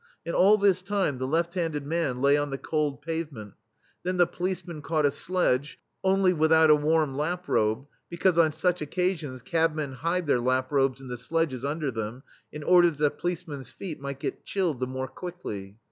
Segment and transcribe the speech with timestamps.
[0.25, 3.53] And all this time the left handed man lay on the cold pavement;
[4.01, 9.43] then the policeman caught a sledge, only without a warm laprobe, because on such occasions
[9.43, 13.47] cab men hide their laprobes in the sledges under them, in order that the police
[13.47, 15.77] man's feet may get chilled the more quickly.